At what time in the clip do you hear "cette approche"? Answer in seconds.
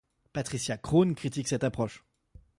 1.47-2.03